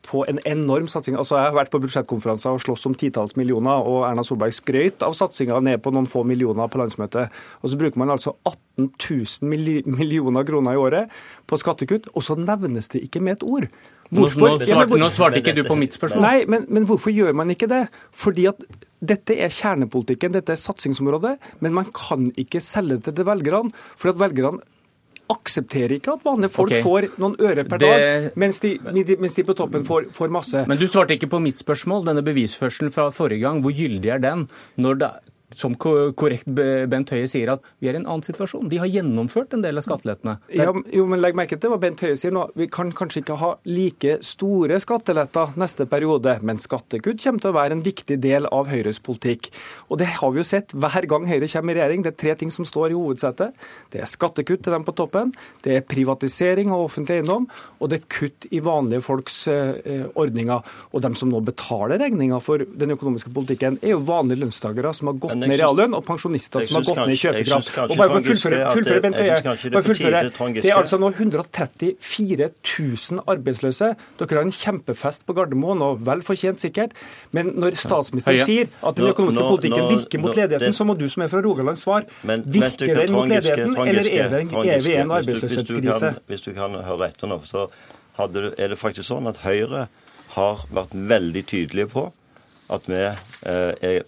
på 0.07 0.25
en 0.29 0.41
enorm 0.49 0.89
satsing. 0.89 1.17
Altså, 1.19 1.37
jeg 1.39 1.51
har 1.51 1.57
vært 1.57 1.73
på 1.73 1.81
budsjettkonferanser 1.83 2.57
og 2.57 2.63
slåss 2.65 2.89
om 2.89 2.97
titalls 2.99 3.37
millioner, 3.39 3.85
og 3.85 4.07
Erna 4.09 4.25
Solberg 4.27 4.55
skrøt 4.57 5.05
av 5.07 5.15
satsinga 5.19 5.61
ned 5.65 5.83
på 5.85 5.93
noen 5.95 6.09
få 6.11 6.25
millioner 6.27 6.71
på 6.73 6.81
landsmøtet. 6.81 7.37
Og 7.61 7.71
så 7.71 7.79
bruker 7.81 8.01
man 8.01 8.13
altså 8.15 8.35
18 8.49 8.91
000 8.97 9.95
millioner 10.01 10.47
kroner 10.49 10.77
i 10.77 10.81
året 10.81 11.17
på 11.47 11.61
skattekutt, 11.61 12.11
og 12.15 12.25
så 12.27 12.39
nevnes 12.41 12.91
det 12.95 13.05
ikke 13.07 13.23
med 13.25 13.39
et 13.39 13.47
ord. 13.47 13.69
Hvorfor? 14.11 14.57
Nå, 14.59 14.67
svarte, 14.67 14.99
nå 14.99 15.09
svarte 15.15 15.39
ikke 15.39 15.55
du 15.55 15.63
på 15.67 15.77
mitt 15.79 15.95
spørsmål. 15.95 16.25
Nei, 16.25 16.43
men, 16.51 16.67
men, 16.73 16.87
hvorfor 16.89 17.15
gjør 17.15 17.37
man 17.39 17.53
ikke 17.55 17.69
det? 17.71 17.85
Fordi 18.17 18.49
at 18.51 18.65
dette 18.99 19.37
er 19.39 19.53
kjernepolitikken, 19.55 20.35
dette 20.35 20.57
er 20.57 20.61
satsingsområdet, 20.61 21.37
men 21.63 21.77
man 21.77 21.89
kan 21.95 22.29
ikke 22.41 22.63
selge 22.65 22.99
det 23.07 23.15
til 23.17 23.29
velgerne. 23.29 23.71
For 24.01 24.11
at 24.11 24.19
velgerne 24.21 24.65
aksepterer 25.31 25.95
ikke 25.95 26.17
at 26.17 26.25
vanlige 26.27 26.51
folk 26.57 26.73
okay. 26.73 26.83
får 26.83 27.07
noen 27.23 27.37
øre 27.39 27.65
per 27.69 27.79
det... 27.79 27.91
dag, 27.91 28.29
mens 28.41 28.59
de, 28.65 28.73
mens 28.83 29.37
de, 29.37 29.45
på 29.47 29.55
toppen 29.59 29.87
får, 29.87 30.11
får, 30.17 30.33
masse. 30.35 30.65
Men 30.67 30.81
du 30.81 30.89
svarte 30.91 31.15
ikke 31.15 31.31
på 31.31 31.39
mitt 31.43 31.61
spørsmål. 31.61 32.03
Denne 32.09 32.25
bevisførselen 32.27 32.91
fra 32.95 33.09
forrige 33.15 33.45
gang, 33.45 33.63
hvor 33.63 33.75
gyldig 33.75 34.11
er 34.17 34.25
den? 34.25 34.49
Når 34.81 35.03
det 35.05 35.11
som 35.57 35.75
korrekt 35.75 36.47
Bent 36.47 37.11
Høie 37.11 37.29
sier, 37.31 37.51
at 37.55 37.65
vi 37.83 37.91
er 37.91 37.97
i 37.97 38.01
en 38.01 38.07
annen 38.07 38.25
situasjon. 38.25 38.69
De 38.71 38.79
har 38.81 38.91
gjennomført 38.91 39.55
en 39.57 39.65
del 39.65 39.81
av 39.81 39.87
skattelettene. 39.87 40.37
Ja, 40.55 40.71
jo, 40.71 41.07
men 41.11 41.23
legg 41.23 41.39
merke 41.39 41.59
til 41.61 41.73
hva 41.73 41.81
Bent 41.83 42.03
Høie 42.05 42.19
sier 42.19 42.35
nå. 42.35 42.47
Vi 42.59 42.69
kan 42.71 42.93
kanskje 42.97 43.25
ikke 43.25 43.39
ha 43.41 43.51
like 43.69 44.19
store 44.27 44.79
skatteletter 44.83 45.57
neste 45.61 45.87
periode, 45.91 46.37
men 46.47 46.63
skattekutt 46.63 47.23
kommer 47.25 47.43
til 47.43 47.53
å 47.53 47.57
være 47.57 47.79
en 47.79 47.85
viktig 47.85 48.21
del 48.23 48.47
av 48.51 48.71
Høyres 48.71 49.03
politikk. 49.03 49.51
Og 49.89 50.01
det 50.03 50.11
har 50.21 50.35
vi 50.35 50.43
jo 50.43 50.47
sett 50.47 50.75
hver 50.77 51.09
gang 51.11 51.27
Høyre 51.31 51.51
kommer 51.51 51.75
i 51.75 51.81
regjering. 51.81 52.07
Det 52.07 52.15
er 52.15 52.21
tre 52.25 52.37
ting 52.45 52.55
som 52.55 52.69
står 52.69 52.95
i 52.95 52.99
hovedsetet. 52.99 53.59
Det 53.91 54.05
er 54.05 54.11
skattekutt 54.11 54.65
til 54.65 54.77
dem 54.77 54.87
på 54.87 54.95
toppen, 54.97 55.35
det 55.65 55.77
er 55.77 55.87
privatisering 55.87 56.71
av 56.71 56.87
offentlig 56.87 57.21
eiendom, 57.21 57.49
og 57.81 57.91
det 57.91 58.01
er 58.01 58.09
kutt 58.13 58.47
i 58.55 58.63
vanlige 58.65 59.03
folks 59.05 59.43
eh, 59.51 60.07
ordninger. 60.15 60.63
Og 60.95 61.03
dem 61.05 61.17
som 61.19 61.31
nå 61.33 61.43
betaler 61.45 62.01
regninga 62.01 62.39
for 62.45 62.63
den 62.63 62.95
økonomiske 62.95 63.33
politikken, 63.35 63.81
er 63.83 63.97
jo 63.97 64.03
vanlige 64.07 64.45
lønnstakere 64.45 64.95
som 64.97 65.11
har 65.11 65.21
gått 65.23 65.40
i 65.47 65.57
reallønn, 65.61 65.95
og 65.97 66.05
pensjonister 66.07 66.65
som 66.67 66.79
har 66.79 66.87
gått 66.89 67.01
ned 67.01 67.15
i 67.15 67.19
kjøpekraft. 67.21 67.71
Og 67.87 67.95
bare 67.97 68.11
for 68.11 68.19
å 68.19 68.25
fullføre, 68.27 68.59
fullføre 68.77 69.03
Bent 69.05 69.19
Høie, 69.21 69.39
det 70.61 70.71
er 70.71 70.77
altså 70.79 70.99
nå 71.01 71.11
134 71.15 72.51
000 72.51 73.25
arbeidsløse. 73.35 73.91
Dere 74.21 74.39
har 74.41 74.49
en 74.49 74.55
kjempefest 74.55 75.25
på 75.29 75.37
Gardermoen, 75.39 75.85
og 75.87 76.05
vel 76.07 76.25
fortjent 76.27 76.63
sikkert. 76.63 76.97
Men 77.37 77.55
når 77.61 77.79
statsministeren 77.81 78.45
sier 78.49 78.71
at 78.83 78.99
den 78.99 79.11
økonomiske 79.13 79.47
politikken 79.49 79.89
virker 79.95 80.25
mot 80.25 80.37
ledigheten, 80.37 80.77
så 80.77 80.89
må 80.89 80.99
du 80.99 81.07
som 81.11 81.25
er 81.25 81.33
fra 81.33 81.43
Rogaland 81.45 81.81
svare. 81.81 82.07
Virker 82.27 83.03
den 83.03 83.17
mot 83.17 83.31
ledigheten, 83.31 83.75
eller 83.87 84.13
er 84.21 84.85
vi 84.85 84.95
i 84.95 85.01
en 85.01 85.17
arbeidsløshetskrise? 85.17 86.15
Hvis 86.31 86.47
du 86.47 86.53
kan 86.57 86.77
høre 86.85 87.11
etter 87.11 87.31
nå, 87.31 87.41
så 87.49 87.69
er 88.21 88.73
det 88.73 88.79
faktisk 88.79 89.09
sånn 89.09 89.31
at 89.31 89.41
Høyre 89.47 89.89
har 90.37 90.65
vært 90.71 90.93
veldig 90.95 91.43
tydelige 91.51 91.91
på 91.91 92.11
at 92.71 92.87
vi 92.91 93.01
eh, 93.03 93.73
er 93.83 94.03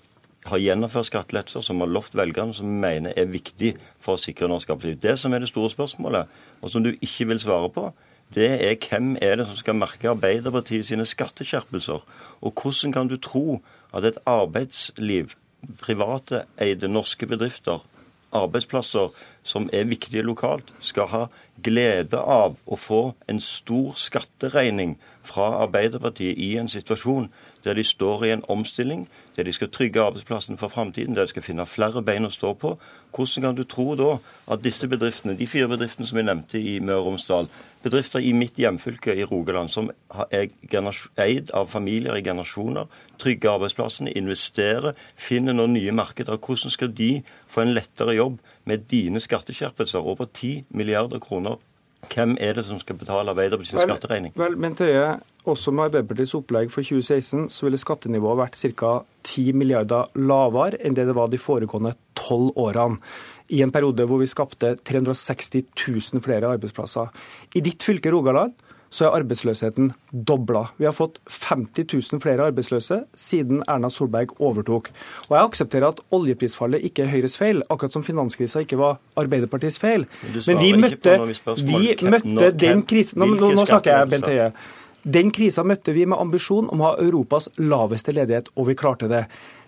har 0.44 0.58
gjennomført 0.58 1.06
skattelettelser 1.06 1.62
som 1.62 1.82
har 1.82 1.90
lovt 1.90 2.16
velgerne, 2.18 2.54
som 2.54 2.66
vi 2.66 2.80
mener 2.82 3.14
er 3.16 3.30
viktig 3.30 3.74
for 4.02 4.16
å 4.16 4.22
sikre 4.22 4.48
norsk 4.50 4.72
arbeidsliv. 4.74 4.98
Det 5.02 5.18
som 5.20 5.34
er 5.34 5.44
det 5.44 5.52
store 5.52 5.70
spørsmålet, 5.70 6.40
og 6.62 6.72
som 6.72 6.82
du 6.82 6.90
ikke 6.94 7.28
vil 7.30 7.42
svare 7.42 7.70
på, 7.70 7.90
det 8.34 8.48
er 8.64 8.78
hvem 8.80 9.16
er 9.20 9.36
det 9.36 9.46
som 9.46 9.58
skal 9.60 9.76
merke 9.76 10.08
Arbeiderpartiet 10.08 10.86
sine 10.88 11.04
skatteskjerpelser? 11.06 12.00
Og 12.40 12.52
hvordan 12.56 12.94
kan 12.94 13.08
du 13.10 13.18
tro 13.20 13.60
at 13.92 14.06
et 14.08 14.18
arbeidsliv, 14.26 15.34
private 15.82 16.46
eide 16.58 16.88
norske 16.88 17.26
bedrifter, 17.28 17.84
arbeidsplasser 18.32 19.12
som 19.44 19.68
er 19.72 19.84
viktige 19.90 20.24
lokalt, 20.24 20.72
skal 20.80 21.10
ha 21.12 21.22
glede 21.62 22.18
av 22.18 22.56
å 22.64 22.78
få 22.80 23.02
en 23.28 23.40
stor 23.44 23.98
skatteregning 24.00 24.96
fra 25.22 25.50
Arbeiderpartiet 25.66 26.40
i 26.40 26.54
en 26.56 26.72
situasjon 26.72 27.28
der 27.64 27.74
de 27.74 27.84
står 27.84 28.24
i 28.24 28.32
en 28.32 28.44
omstilling, 28.48 29.08
der 29.36 29.42
de 29.42 29.52
skal 29.52 29.70
trygge 29.70 30.00
arbeidsplassen 30.00 30.58
for 30.58 30.68
framtiden, 30.68 31.16
der 31.16 31.24
de 31.24 31.28
skal 31.28 31.42
finne 31.42 31.66
flere 31.66 32.02
bein 32.02 32.26
å 32.26 32.32
stå 32.32 32.52
på. 32.58 32.74
Hvordan 33.14 33.46
kan 33.46 33.56
du 33.56 33.64
tro 33.64 33.94
da 33.96 34.16
at 34.52 34.64
disse 34.64 34.88
bedriftene, 34.88 35.36
de 35.38 35.46
fire 35.46 35.68
bedriftene 35.68 36.06
som 36.08 36.20
jeg 36.20 36.28
nevnte 36.28 36.60
i 36.60 36.78
Møre 36.80 37.00
og 37.00 37.06
Romsdal, 37.12 37.48
bedrifter 37.82 38.22
i 38.22 38.32
mitt 38.36 38.58
hjemfylke 38.58 39.14
i 39.18 39.24
Rogaland, 39.26 39.72
som 39.72 39.90
er 40.30 40.52
eid 41.18 41.50
av 41.54 41.70
familier 41.70 42.18
i 42.18 42.22
generasjoner, 42.22 42.86
trygge 43.18 43.50
arbeidsplassene, 43.50 44.14
investere, 44.18 44.94
finner 45.16 45.56
noen 45.56 45.74
nye 45.78 45.94
markeder, 45.94 46.38
hvordan 46.38 46.74
skal 46.74 46.94
de 46.94 47.12
få 47.48 47.64
en 47.64 47.74
lettere 47.74 48.16
jobb 48.18 48.38
med 48.64 48.88
dine 48.90 49.20
skatteskjerpelser, 49.20 50.02
over 50.02 50.30
10 50.30 50.64
milliarder 50.70 51.22
kroner 51.22 51.58
hvem 52.10 52.36
er 52.40 52.52
det 52.52 52.64
som 52.66 52.80
skal 52.80 52.96
betale 52.98 53.30
Arbeiderpartiets 53.30 53.82
skatteregning? 53.82 54.32
Vel, 54.36 54.56
men 54.58 54.74
Tøye, 54.76 55.20
også 55.48 55.72
med 55.74 55.88
Arbeiderpartiets 55.88 56.34
opplegg 56.38 56.70
for 56.70 56.86
2016 56.86 57.48
så 57.50 57.66
ville 57.66 57.80
skattenivået 57.80 58.40
vært 58.44 58.58
ca. 58.78 58.92
10 59.26 59.54
milliarder 59.58 60.10
lavere 60.18 60.78
enn 60.82 60.96
det 60.98 61.06
det 61.08 61.16
var 61.18 61.30
de 61.30 61.40
foregående 61.40 61.94
tolv 62.18 62.52
årene. 62.58 62.98
I 63.52 63.62
en 63.64 63.72
periode 63.74 64.06
hvor 64.08 64.22
vi 64.22 64.30
skapte 64.30 64.76
360 64.88 65.66
000 65.76 66.22
flere 66.24 66.50
arbeidsplasser. 66.54 67.10
I 67.54 67.62
ditt 67.64 67.84
fylke 67.84 68.12
Rogaland 68.14 68.54
så 68.92 69.06
er 69.06 69.22
arbeidsløsheten 69.22 69.90
dobla. 70.12 70.66
Vi 70.76 70.84
har 70.84 70.92
fått 70.92 71.18
50 71.30 71.86
000 72.12 72.20
flere 72.22 72.50
arbeidsløse 72.50 72.98
siden 73.16 73.62
Erna 73.70 73.88
Solberg 73.90 74.34
overtok. 74.38 74.90
Og 75.30 75.36
Jeg 75.36 75.48
aksepterer 75.48 75.88
at 75.88 76.02
oljeprisfallet 76.12 76.84
ikke 76.88 77.06
er 77.06 77.12
Høyres 77.14 77.38
feil, 77.40 77.62
akkurat 77.72 77.96
som 77.96 78.04
finanskrisa 78.04 78.66
ikke 78.66 78.80
var 78.80 79.00
Arbeiderpartiets 79.16 79.80
feil. 79.80 80.04
Men 80.46 80.60
vi 80.60 80.74
møtte, 80.76 81.16
vi 81.64 81.96
møtte 82.04 82.52
den 82.52 82.84
krisen 82.88 83.24
nå, 83.24 83.32
nå, 83.40 83.54
snakker 83.64 83.96
jeg, 83.96 84.12
Bent 84.12 84.28
Høie. 84.28 84.52
Den 85.02 85.32
krisa 85.34 85.64
møtte 85.66 85.94
vi 85.96 86.06
med 86.06 86.20
ambisjon 86.22 86.68
om 86.70 86.82
å 86.82 86.92
ha 86.92 87.02
Europas 87.02 87.48
laveste 87.58 88.14
ledighet, 88.14 88.52
og 88.54 88.68
vi 88.70 88.78
klarte 88.78 89.08
det. 89.10 89.24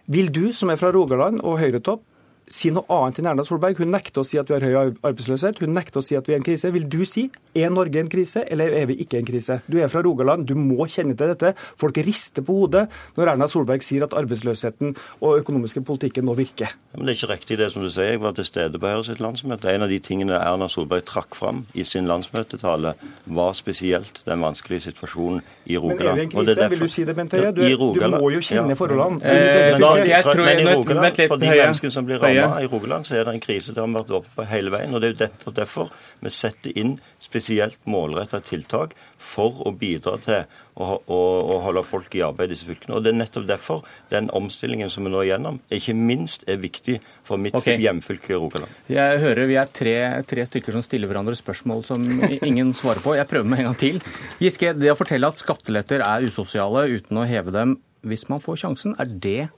Vil 0.06 0.30
du, 0.30 0.52
som 0.54 0.70
er 0.70 0.78
fra 0.78 0.92
Rogaland 0.94 1.40
og 1.42 1.58
Høyretopp, 1.58 2.04
si 2.50 2.70
noe 2.74 2.84
annet 2.92 3.20
enn 3.20 3.30
Erna 3.30 3.44
Solberg. 3.46 3.78
Hun 3.80 3.92
nekter 3.94 4.22
å 4.22 4.26
si 4.26 4.38
at 4.40 4.50
vi 4.50 4.56
har 4.56 4.64
høy 4.64 4.92
arbeidsløshet. 5.08 5.60
Hun 5.64 5.72
nekter 5.74 6.00
å 6.00 6.04
si 6.04 6.16
at 6.18 6.28
vi 6.28 6.34
er 6.34 6.40
en 6.40 6.46
krise. 6.46 6.70
Vil 6.74 6.86
du 6.90 7.00
si 7.08 7.26
er 7.54 7.70
Norge 7.72 8.00
en 8.00 8.10
krise, 8.10 8.44
eller 8.50 8.74
er 8.74 8.88
vi 8.90 8.98
ikke 9.04 9.20
en 9.20 9.28
krise? 9.28 9.60
Du 9.70 9.78
er 9.80 9.90
fra 9.92 10.02
Rogaland, 10.04 10.44
du 10.48 10.54
må 10.58 10.88
kjenne 10.90 11.16
til 11.16 11.32
dette. 11.32 11.54
Folk 11.80 11.98
rister 12.04 12.44
på 12.44 12.58
hodet 12.58 12.84
når 13.16 13.34
Erna 13.34 13.48
Solberg 13.50 13.84
sier 13.84 14.04
at 14.06 14.16
arbeidsløsheten 14.18 14.94
og 15.20 15.40
økonomiske 15.40 15.84
politikken 15.86 16.28
nå 16.28 16.36
virker. 16.38 16.74
Men 16.94 17.06
Det 17.06 17.14
er 17.14 17.20
ikke 17.20 17.32
riktig 17.32 17.58
det 17.62 17.70
som 17.72 17.84
du 17.84 17.90
sier. 17.90 18.12
Jeg 18.14 18.22
var 18.22 18.36
til 18.36 18.48
stede 18.48 18.80
på 18.80 18.92
Høyre 18.92 19.06
sitt 19.08 19.22
landsmøte. 19.24 19.70
En 19.72 19.86
av 19.86 19.92
de 19.92 20.00
tingene 20.02 20.36
Erna 20.36 20.68
Solberg 20.68 21.06
trakk 21.08 21.38
fram 21.38 21.64
i 21.74 21.86
sin 21.88 22.08
landsmøtetale, 22.10 22.94
var 23.24 23.54
spesielt 23.56 24.20
den 24.26 24.42
vanskelige 24.44 24.90
situasjonen 24.90 25.40
i 25.70 25.78
Rogaland. 25.80 26.04
Men 26.04 26.10
er 26.10 26.14
vi 26.14 26.26
en 26.28 26.34
krise? 26.34 26.58
Derfor... 26.60 26.74
Vil 26.74 26.80
du 26.80 26.92
si 26.92 27.04
det, 27.08 27.16
Bent 27.16 27.32
Høie? 27.32 27.52
Du, 27.54 27.62
du, 27.64 28.06
må 28.18 28.30
jo 28.34 28.42
kjenne 28.44 28.74
ja. 28.74 28.78
forholdene. 28.78 29.20
Eh, 29.24 29.72
men, 29.72 29.80
da, 29.80 29.92
jeg 30.04 30.26
tror, 30.26 30.44
men 30.44 30.60
i 30.60 30.68
Rogaland, 30.68 31.20
for 31.30 31.40
de 31.40 31.50
menneskene 31.54 31.94
som 31.94 32.06
blir 32.08 32.20
rammet 32.20 32.33
samme 32.40 32.62
i 32.64 32.68
Rogaland 32.70 33.06
så 33.06 33.16
er 33.18 33.26
det 33.26 33.34
en 33.34 33.42
krise. 33.42 33.74
Det 33.74 33.82
har 33.82 33.88
vi 33.88 33.96
vært 33.98 34.12
oppe 34.18 34.32
på 34.36 34.46
hele 34.50 34.72
veien. 34.74 34.94
og 34.94 35.02
Det 35.02 35.12
er 35.14 35.30
jo 35.46 35.54
derfor 35.54 35.92
vi 36.24 36.32
setter 36.32 36.74
inn 36.78 36.96
spesielt 37.22 37.78
målretta 37.90 38.40
tiltak 38.44 38.94
for 39.20 39.62
å 39.66 39.72
bidra 39.78 40.16
til 40.22 40.44
å, 40.74 40.98
å, 40.98 41.20
å, 41.54 41.58
holde 41.64 41.84
folk 41.86 42.14
i 42.18 42.22
arbeid 42.26 42.50
i 42.50 42.54
disse 42.54 42.68
fylkene. 42.68 42.96
Og 42.96 43.04
Det 43.04 43.12
er 43.12 43.18
nettopp 43.20 43.48
derfor 43.48 43.82
den 44.12 44.30
omstillingen 44.34 44.92
som 44.92 45.06
vi 45.06 45.12
nå 45.14 45.22
er 45.22 45.30
gjennom, 45.32 45.60
ikke 45.72 45.96
minst 45.98 46.46
er 46.50 46.60
viktig 46.62 46.98
for 47.26 47.40
mitt 47.40 47.56
okay. 47.58 47.78
hjemfylke 47.82 48.36
Rogaland. 48.36 48.72
Jeg 48.90 49.22
hører 49.22 49.50
vi 49.50 49.58
er 49.60 49.72
tre, 49.80 49.96
tre, 50.28 50.46
stykker 50.50 50.76
som 50.76 50.84
stiller 50.84 51.10
hverandre 51.10 51.36
spørsmål 51.38 51.84
som 51.86 52.04
ingen 52.50 52.74
svarer 52.76 53.04
på. 53.04 53.16
Jeg 53.18 53.30
prøver 53.30 53.48
med 53.48 53.62
en 53.62 53.70
gang 53.70 53.80
til. 53.80 54.00
Giske, 54.42 54.74
det 54.76 54.92
å 54.92 54.98
fortelle 54.98 55.30
at 55.30 55.40
skatteletter 55.40 56.04
er 56.04 56.26
usosiale 56.26 56.88
uten 56.94 57.20
å 57.20 57.28
heve 57.28 57.54
dem 57.54 57.78
hvis 58.04 58.26
man 58.28 58.42
får 58.44 58.64
sjansen, 58.64 58.96
er 59.00 59.08
det 59.08 59.48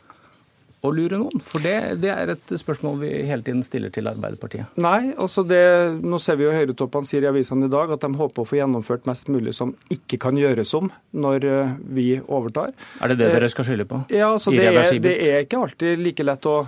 å 0.84 0.92
lure 0.94 1.18
noen? 1.20 1.42
For 1.42 1.62
det, 1.64 1.74
det, 2.02 2.12
er 2.12 2.32
et 2.34 2.54
spørsmål 2.60 3.00
vi 3.00 3.10
hele 3.28 3.44
tiden 3.46 3.62
stiller 3.66 3.92
til 3.94 4.08
Arbeiderpartiet. 4.10 4.76
Nei, 4.82 5.12
altså 5.16 5.44
det, 5.46 5.62
nå 6.04 6.20
ser 6.22 6.38
vi 6.40 6.46
jo 6.46 6.54
Høyretoppene 6.54 7.08
sier 7.08 7.26
i 7.26 7.30
avisene 7.30 7.68
i 7.68 7.72
dag 7.72 7.92
at 7.96 8.04
de 8.04 8.12
håper 8.20 8.44
å 8.44 8.48
få 8.48 8.60
gjennomført 8.60 9.08
mest 9.10 9.30
mulig 9.32 9.56
som 9.56 9.74
ikke 9.92 10.20
kan 10.22 10.38
gjøres 10.40 10.74
om 10.78 10.90
når 11.16 11.48
eh, 11.50 11.76
vi 11.96 12.08
overtar. 12.22 12.74
Er 13.00 13.12
det 13.12 13.20
det 13.22 13.32
dere 13.34 13.52
skal 13.52 13.68
skylde 13.68 13.88
på? 13.90 14.04
Ja, 14.14 14.32
altså 14.34 14.54
det 14.54 14.66
er, 14.68 14.82
det 15.02 15.16
er 15.26 15.46
ikke 15.46 15.62
alltid 15.66 16.02
like 16.02 16.26
lett 16.26 16.50
å 16.50 16.58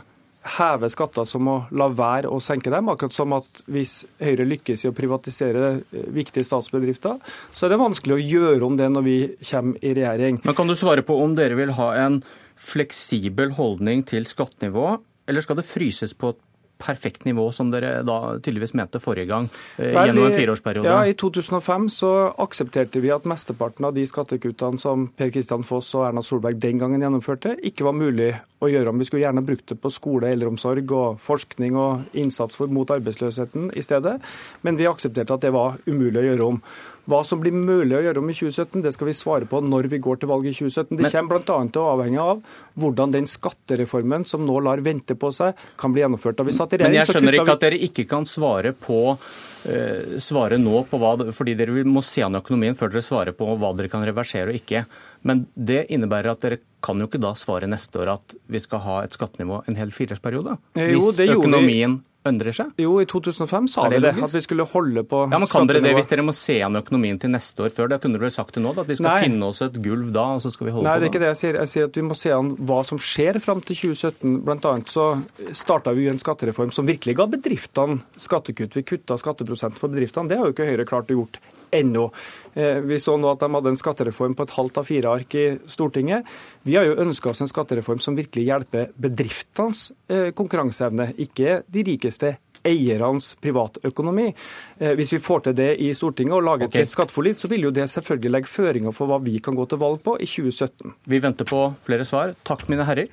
heve 0.56 0.88
skatter 0.90 1.26
som 1.28 1.48
å 1.50 1.56
la 1.76 1.88
være 1.92 2.30
å 2.30 2.38
senke 2.42 2.70
dem. 2.72 2.88
Akkurat 2.92 3.14
som 3.14 3.34
at 3.36 3.62
hvis 3.68 4.00
Høyre 4.22 4.46
lykkes 4.48 4.84
i 4.84 4.90
å 4.90 4.96
privatisere 4.96 5.70
eh, 5.78 6.10
viktige 6.14 6.46
statsbedrifter, 6.46 7.18
så 7.52 7.66
er 7.66 7.74
det 7.74 7.80
vanskelig 7.82 8.16
å 8.16 8.22
gjøre 8.22 8.68
om 8.68 8.78
det 8.78 8.90
når 8.94 9.06
vi 9.06 9.18
kommer 9.50 9.84
i 9.84 9.94
regjering. 9.98 10.42
Men 10.44 10.58
Kan 10.58 10.70
du 10.70 10.76
svare 10.78 11.04
på 11.06 11.18
om 11.22 11.36
dere 11.38 11.58
vil 11.58 11.74
ha 11.78 11.92
en 12.06 12.22
fleksibel 12.58 13.54
holdning 13.58 14.04
til 14.08 14.26
skattenivå, 14.28 14.98
eller 15.28 15.44
skal 15.44 15.58
det 15.60 15.68
fryses 15.68 16.14
på 16.18 16.34
et 16.34 16.44
perfekt 16.78 17.24
nivå, 17.26 17.48
som 17.52 17.72
dere 17.72 18.02
da 18.06 18.38
tydeligvis 18.38 18.74
mente 18.78 19.00
forrige 19.02 19.26
gang, 19.26 19.48
eh, 19.76 19.92
Vel, 19.92 20.08
gjennom 20.08 20.28
en 20.28 20.36
fireårsperiode? 20.36 20.86
Ja, 20.86 21.06
I 21.06 21.14
2005 21.18 21.88
så 21.90 22.12
aksepterte 22.38 23.02
vi 23.02 23.10
at 23.10 23.26
mesteparten 23.26 23.84
av 23.84 23.94
de 23.94 24.04
skattekuttene 24.06 24.78
som 24.78 25.08
Per 25.08 25.32
Kristian 25.34 25.64
Foss 25.66 25.94
og 25.94 26.06
Erna 26.08 26.22
Solberg 26.22 26.60
den 26.60 26.78
gangen 26.78 27.02
gjennomførte, 27.02 27.56
ikke 27.62 27.84
var 27.84 27.98
mulig 27.98 28.30
å 28.62 28.70
gjøre 28.70 28.88
om. 28.92 28.98
Vi 28.98 29.04
skulle 29.04 29.24
gjerne 29.26 29.44
brukt 29.46 29.66
det 29.66 29.80
på 29.80 29.90
skole, 29.90 30.30
eldreomsorg 30.30 30.92
og 30.92 31.18
forskning 31.20 31.76
og 31.76 32.14
innsats 32.14 32.58
mot 32.60 32.88
arbeidsløsheten 32.88 33.72
i 33.74 33.82
stedet, 33.82 34.20
men 34.62 34.78
vi 34.78 34.86
aksepterte 34.86 35.34
at 35.34 35.40
det 35.42 35.52
var 35.54 35.78
umulig 35.86 36.22
å 36.22 36.28
gjøre 36.30 36.48
om. 36.54 36.62
Hva 37.08 37.22
som 37.24 37.40
blir 37.40 37.54
mulig 37.56 37.96
å 37.96 38.02
gjøre 38.04 38.20
om 38.20 38.28
i 38.28 38.34
2017, 38.36 38.82
det 38.84 38.90
skal 38.92 39.08
vi 39.08 39.14
svare 39.16 39.46
på 39.48 39.62
når 39.64 39.86
vi 39.88 40.00
går 40.04 40.20
til 40.20 40.28
valg 40.28 40.44
i 40.50 40.52
2017. 40.52 40.98
Det 40.98 41.08
kommer 41.14 41.38
bl.a. 41.40 41.58
til 41.72 41.80
å 41.80 41.92
avhenge 41.94 42.24
av 42.34 42.42
hvordan 42.78 43.14
den 43.14 43.28
skattereformen 43.30 44.26
som 44.28 44.44
nå 44.44 44.58
lar 44.66 44.82
vente 44.84 45.16
på 45.16 45.30
seg, 45.32 45.56
kan 45.80 45.94
bli 45.94 46.04
gjennomført. 46.04 46.36
Da 46.36 46.44
vi 46.44 46.52
satt 46.52 46.74
i 46.76 46.82
regjering, 46.82 46.92
Men 46.92 47.00
jeg 47.00 47.08
skjønner 47.14 47.38
ikke 47.38 47.54
at 47.54 47.64
dere 47.64 47.78
ikke 47.88 48.04
kan 48.10 48.28
svare 48.28 48.74
på 48.76 49.00
uh, 49.16 50.18
svare 50.20 50.60
nå 50.60 50.82
på 50.90 51.00
hva, 51.00 51.14
fordi 51.32 51.56
dere 51.56 51.86
må 51.88 52.04
se 52.04 52.26
an 52.26 52.36
økonomien 52.42 52.76
før 52.76 52.92
dere 52.92 53.06
svarer 53.06 53.36
på 53.36 53.48
hva 53.56 53.72
dere 53.78 53.92
kan 53.92 54.04
reversere 54.04 54.52
og 54.52 54.60
ikke. 54.60 54.84
Men 55.24 55.46
det 55.54 55.86
innebærer 55.94 56.34
at 56.34 56.44
dere 56.44 56.60
kan 56.84 57.00
jo 57.00 57.08
ikke 57.08 57.22
da 57.24 57.32
svare 57.38 57.70
neste 57.70 58.04
år 58.04 58.12
at 58.18 58.36
vi 58.52 58.60
skal 58.62 58.84
ha 58.84 59.00
et 59.06 59.16
skattenivå 59.16 59.64
en 59.64 59.80
hel 59.80 59.96
fireårsperiode? 59.96 60.60
Hvis 60.76 61.24
økonomien 61.24 62.02
endrer 62.26 62.54
seg? 62.56 62.72
Jo, 62.80 62.96
i 63.02 63.06
2005 63.08 63.68
sa 63.70 63.86
vi 63.88 64.00
det, 64.02 64.10
at 64.18 64.32
vi 64.34 64.42
skulle 64.44 64.66
holde 64.68 65.04
på 65.08 65.20
Ja, 65.30 65.38
men 65.38 65.48
Kan 65.50 65.68
dere 65.70 65.82
det 65.84 65.94
hvis 65.96 66.10
dere 66.10 66.24
må 66.26 66.34
se 66.36 66.58
an 66.66 66.78
økonomien 66.80 67.18
til 67.20 67.30
neste 67.32 67.66
år 67.66 67.72
før? 67.74 67.90
Da 67.92 68.00
kunne 68.02 68.18
dere 68.20 68.32
sagt 68.34 68.56
det 68.56 68.62
nå, 68.64 68.72
da, 68.76 68.84
at 68.84 68.90
vi 68.90 68.98
skal 68.98 69.08
Nei. 69.10 69.20
finne 69.26 69.50
oss 69.50 69.62
et 69.64 69.78
gulv 69.84 70.10
da, 70.14 70.26
og 70.36 70.42
så 70.44 70.52
skal 70.54 70.68
vi 70.68 70.74
holde 70.74 70.88
Nei, 70.88 70.96
på? 70.96 70.98
Nei, 70.98 71.00
det 71.00 71.08
er 71.08 71.12
ikke 71.14 71.22
det 71.24 71.30
jeg 71.30 71.40
sier. 71.42 71.60
Jeg 71.62 71.72
sier 71.72 71.90
at 71.90 72.00
vi 72.00 72.06
må 72.08 72.18
se 72.18 72.34
an 72.34 72.50
hva 72.68 72.80
som 72.88 73.02
skjer 73.02 73.40
fram 73.44 73.62
til 73.64 73.78
2017. 73.82 74.40
Blant 74.48 74.68
annet 74.72 74.92
så 74.92 75.06
starta 75.56 75.94
vi 75.96 76.08
en 76.10 76.20
skattereform 76.20 76.74
som 76.74 76.88
virkelig 76.88 77.16
ga 77.20 77.28
bedriftene 77.30 78.02
skattekutt. 78.18 78.76
Vi 78.78 78.86
kutta 78.88 79.18
skatteprosent 79.20 79.78
for 79.78 79.92
bedriftene. 79.92 80.30
Det 80.30 80.40
har 80.40 80.50
jo 80.50 80.56
ikke 80.56 80.68
Høyre 80.68 80.88
klart 80.88 81.14
å 81.14 81.20
gjort 81.22 81.40
ennå. 81.74 82.08
Eh, 82.54 82.80
vi 82.84 82.98
så 83.02 83.16
nå 83.20 83.30
at 83.32 83.44
de 83.44 83.50
hadde 83.54 83.72
en 83.74 83.80
skattereform 83.80 84.34
på 84.38 84.46
et 84.46 84.56
halvt 84.56 84.80
av 84.80 84.88
fire 84.88 85.14
ark 85.18 85.38
i 85.38 85.46
Stortinget. 85.70 86.26
Vi 86.66 86.76
har 86.78 86.88
jo 86.88 86.98
ønska 87.04 87.32
oss 87.32 87.44
en 87.44 87.50
skattereform 87.50 88.02
som 88.02 88.18
virkelig 88.18 88.48
hjelper 88.48 88.92
bedriftenes 88.98 89.88
eh, 90.10 90.30
konkurranseevne, 90.36 91.12
ikke 91.28 91.62
de 91.68 91.86
rikeste 91.92 92.36
eiernes 92.66 93.32
privatøkonomi. 93.42 94.32
Eh, 94.78 94.94
hvis 94.98 95.14
vi 95.14 95.22
får 95.22 95.46
til 95.46 95.58
det 95.58 95.70
i 95.84 95.92
Stortinget 95.96 96.38
og 96.38 96.44
lager 96.46 96.70
okay. 96.70 96.86
et 96.86 96.92
skatteforlik, 96.92 97.38
så 97.40 97.50
vil 97.52 97.68
jo 97.68 97.74
det 97.74 97.88
selvfølgelig 97.92 98.34
legge 98.34 98.52
føringer 98.52 98.96
for 98.96 99.10
hva 99.10 99.20
vi 99.22 99.38
kan 99.42 99.58
gå 99.58 99.68
til 99.68 99.82
valg 99.82 100.02
på 100.04 100.18
i 100.18 100.28
2017. 100.28 100.98
Vi 101.08 101.22
venter 101.22 101.48
på 101.48 101.64
flere 101.86 102.06
svar. 102.08 102.34
Takk, 102.48 102.68
mine 102.72 102.86
herrer. 102.88 103.12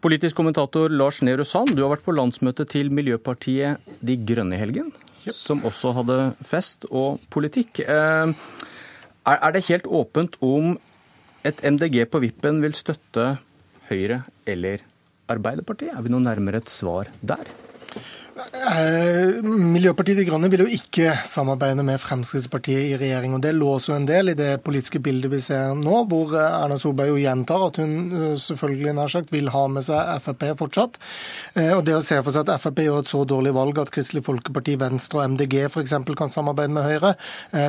Politisk 0.00 0.38
kommentator 0.38 0.88
Lars 0.88 1.18
Nehru 1.20 1.44
Sand, 1.44 1.74
du 1.76 1.82
har 1.84 1.90
vært 1.92 2.06
på 2.06 2.14
landsmøtet 2.16 2.70
til 2.72 2.88
Miljøpartiet 2.88 3.84
De 4.00 4.14
Grønne 4.16 4.56
i 4.56 4.60
helgen, 4.62 4.86
yep. 5.26 5.34
som 5.36 5.60
også 5.68 5.92
hadde 5.98 6.16
fest 6.40 6.86
og 6.88 7.18
politikk. 7.28 7.82
Eh, 7.84 8.32
er 9.28 9.52
det 9.52 9.66
helt 9.68 9.84
åpent 9.84 10.38
om 10.40 10.78
et 11.44 11.60
MDG 11.60 12.06
på 12.08 12.22
vippen 12.24 12.62
vil 12.64 12.72
støtte 12.78 13.34
Høyre 13.90 14.22
eller 14.48 14.80
Arbeiderpartiet? 15.28 15.92
Er 15.92 16.00
vi 16.06 16.14
noe 16.14 16.24
nærmere 16.24 16.62
et 16.64 16.72
svar 16.72 17.12
der? 17.20 17.44
Eh, 19.70 19.74
Miljøpartiet 19.74 20.18
De 20.18 20.24
Grønne 20.26 20.50
vil 20.50 20.64
jo 20.64 20.68
ikke 20.74 21.12
samarbeide 21.26 21.84
med 21.86 22.00
Fremskrittspartiet 22.02 22.90
i 22.90 22.96
regjering. 22.98 23.34
og 23.34 23.42
Det 23.42 23.54
låser 23.54 23.92
jo 23.92 23.98
en 23.98 24.06
del 24.06 24.30
i 24.30 24.34
det 24.34 24.62
politiske 24.64 25.00
bildet 25.00 25.30
vi 25.30 25.40
ser 25.40 25.74
nå, 25.74 26.04
hvor 26.10 26.34
eh, 26.34 26.64
Erna 26.64 26.78
Solberg 26.78 27.12
jo 27.12 27.20
gjentar 27.20 27.66
at 27.68 27.78
hun 27.80 27.94
eh, 28.10 28.36
selvfølgelig 28.40 28.94
nær 28.98 29.12
sagt 29.12 29.32
vil 29.32 29.50
ha 29.50 29.66
med 29.68 29.86
seg 29.86 30.22
Frp 30.24 30.42
fortsatt. 30.58 30.98
Og 31.60 31.84
Det 31.84 31.94
å 31.94 32.02
se 32.04 32.18
for 32.22 32.34
seg 32.34 32.48
at 32.48 32.60
Frp 32.62 32.80
gjør 32.82 33.02
et 33.02 33.10
så 33.10 33.22
dårlig 33.28 33.52
valg 33.54 33.78
at 33.80 33.90
Kristelig 33.92 34.22
Folkeparti, 34.26 34.76
Venstre 34.80 35.20
og 35.20 35.34
MDG 35.34 35.56
f.eks. 35.68 35.94
kan 36.18 36.32
samarbeide 36.32 36.72
med 36.74 36.86
Høyre, 36.86 37.12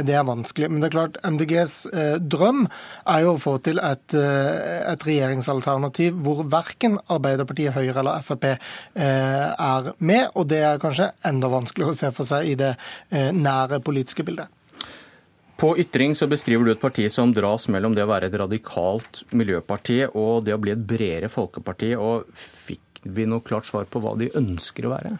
det 0.05 0.15
er 0.15 0.25
vanskelig. 0.27 0.69
Men 0.71 0.81
det 0.81 0.89
er 0.89 0.95
klart, 0.95 1.19
MDGs 1.25 1.75
drøm 2.31 2.65
er 3.09 3.23
jo 3.25 3.33
å 3.35 3.41
få 3.41 3.55
til 3.65 3.81
et, 3.83 4.15
et 4.15 5.05
regjeringsalternativ 5.07 6.19
hvor 6.25 6.43
verken 6.51 6.97
Arbeiderpartiet, 7.11 7.73
Høyre 7.75 8.03
eller 8.03 8.25
Frp 8.25 8.47
er 8.51 9.91
med. 9.99 10.29
og 10.33 10.47
det 10.51 10.61
er 10.67 10.81
kanskje 10.81 11.11
enda 11.27 11.51
vanskeligere 11.51 11.91
å 11.95 11.97
se 12.01 12.11
for 12.15 12.27
seg 12.27 12.51
i 12.51 12.57
det 12.59 12.73
eh, 13.09 13.31
nære 13.35 13.81
politiske 13.85 14.25
bildet. 14.27 14.49
På 15.61 15.75
ytring 15.77 16.15
så 16.17 16.25
beskriver 16.25 16.65
du 16.65 16.71
et 16.73 16.81
parti 16.81 17.03
som 17.13 17.33
dras 17.37 17.67
mellom 17.69 17.93
det 17.93 18.01
å 18.01 18.09
være 18.09 18.31
et 18.31 18.37
radikalt 18.41 19.21
miljøparti 19.37 19.99
og 20.09 20.47
det 20.47 20.55
å 20.55 20.61
bli 20.61 20.73
et 20.73 20.87
bredere 20.89 21.29
folkeparti. 21.29 21.91
og 21.93 22.31
Fikk 22.33 23.03
vi 23.05 23.27
noe 23.29 23.45
klart 23.45 23.69
svar 23.69 23.85
på 23.85 24.01
hva 24.01 24.15
de 24.17 24.31
ønsker 24.37 24.87
å 24.87 24.95
være? 24.95 25.13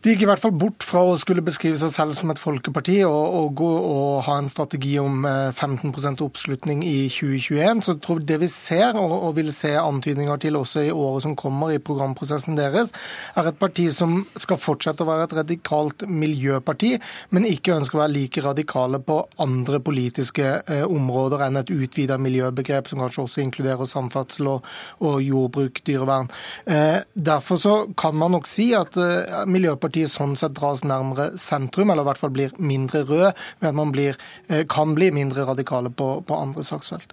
De 0.00 0.14
gikk 0.14 0.22
i 0.24 0.28
hvert 0.30 0.40
fall 0.40 0.54
bort 0.56 0.80
fra 0.80 1.02
å 1.04 1.16
skulle 1.20 1.42
beskrive 1.44 1.76
seg 1.76 1.90
selv 1.92 2.14
som 2.16 2.30
et 2.32 2.38
folkeparti 2.40 3.02
og, 3.04 3.34
og 3.36 3.48
gå 3.58 3.66
og 3.68 4.22
ha 4.24 4.38
en 4.40 4.46
strategi 4.48 4.94
om 4.96 5.26
15 5.28 5.90
eh, 5.92 6.22
oppslutning 6.24 6.80
i 6.88 7.02
2021. 7.12 7.82
Så 7.84 7.92
jeg 7.92 8.00
tror 8.06 8.22
det 8.24 8.38
vi 8.40 8.48
ser, 8.48 8.96
og, 8.96 9.12
og 9.12 9.34
vil 9.36 9.52
se 9.52 9.74
antydninger 9.76 10.40
til 10.40 10.56
også 10.56 10.86
i 10.86 10.94
året 10.94 11.26
som 11.26 11.34
kommer 11.36 11.74
i 11.74 11.82
programprosessen 11.84 12.56
deres, 12.56 12.94
er 13.36 13.50
et 13.50 13.58
parti 13.60 13.90
som 13.92 14.22
skal 14.40 14.60
fortsette 14.62 15.04
å 15.04 15.10
være 15.10 15.26
et 15.28 15.34
radikalt 15.42 16.06
miljøparti, 16.08 16.94
men 17.36 17.50
ikke 17.50 17.76
ønsker 17.76 18.00
å 18.00 18.02
være 18.06 18.14
like 18.14 18.46
radikale 18.46 19.02
på 19.04 19.18
andre 19.44 19.82
politiske 19.84 20.48
eh, 20.64 20.86
områder 20.88 21.44
enn 21.50 21.60
et 21.60 21.74
utvida 21.76 22.16
miljøbegrep, 22.16 22.88
som 22.88 23.04
kanskje 23.04 23.26
også 23.26 23.44
inkluderer 23.44 23.92
samferdsel 23.92 24.48
og, 24.56 24.72
og 25.04 25.20
jordbruk, 25.28 25.84
dyrevern. 25.84 26.32
Eh, 26.64 27.04
derfor 27.12 27.60
så 27.60 27.78
kan 27.92 28.16
man 28.16 28.38
nok 28.38 28.48
si 28.48 28.70
at 28.72 28.96
eh, 28.96 29.44
Miljøpartiet 29.44 29.89
Arbeiderpartiet 29.90 30.12
sånn 30.12 30.36
sett 30.36 30.54
dras 30.54 30.84
nærmere 30.84 31.36
sentrum, 31.38 31.90
eller 31.90 32.04
i 32.04 32.08
hvert 32.08 32.20
fall 32.20 32.30
blir 32.30 32.52
mindre 32.58 33.02
rød, 33.04 33.34
ved 33.60 33.68
at 33.68 33.74
man 33.74 33.92
blir, 33.92 34.16
eh, 34.48 34.64
kan 34.66 34.94
bli 34.94 35.10
mindre 35.10 35.46
radikale 35.46 35.90
på, 35.90 36.22
på 36.24 36.34
andre 36.34 36.62
saksfelt. 36.62 37.12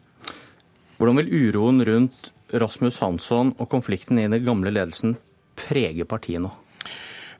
Hvordan 0.98 1.18
vil 1.18 1.54
uroen 1.54 1.84
rundt 1.86 2.32
Rasmus 2.54 3.00
Hansson 3.00 3.56
og 3.60 3.70
konflikten 3.70 4.20
i 4.20 4.28
den 4.28 4.46
gamle 4.46 4.72
ledelsen 4.72 5.18
prege 5.56 6.06
partiet 6.06 6.42
nå? 6.42 6.52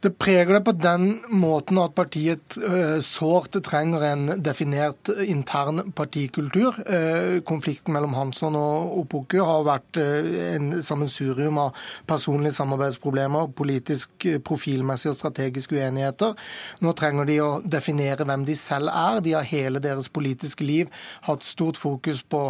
Det 0.02 0.12
preger 0.20 0.54
det 0.54 0.62
på 0.68 0.74
den 0.78 1.06
måten 1.34 1.80
at 1.82 1.96
partiet 1.98 2.58
uh, 2.62 3.00
sårt 3.02 3.56
trenger 3.66 4.04
en 4.06 4.26
definert 4.46 5.10
intern 5.24 5.92
partikultur. 5.98 6.76
Uh, 6.86 7.40
konflikten 7.48 7.96
mellom 7.96 8.14
Hansson 8.14 8.56
og 8.60 9.00
Opoku 9.02 9.40
har 9.42 9.66
vært 9.66 9.98
uh, 9.98 10.30
en 10.52 10.76
sammensurium 10.86 11.58
av 11.64 11.88
personlige 12.10 12.54
samarbeidsproblemer, 12.60 13.50
politisk 13.58 14.28
profilmessige 14.46 15.16
og 15.16 15.18
strategiske 15.18 15.80
uenigheter. 15.80 16.38
Nå 16.86 16.94
trenger 16.98 17.26
de 17.26 17.40
å 17.42 17.50
definere 17.66 18.28
hvem 18.28 18.46
de 18.46 18.58
selv 18.58 18.94
er. 18.94 19.22
De 19.26 19.34
har 19.34 19.50
hele 19.50 19.82
deres 19.82 20.12
politiske 20.14 20.66
liv 20.68 20.94
hatt 21.26 21.46
stort 21.48 21.78
fokus 21.80 22.22
på 22.22 22.44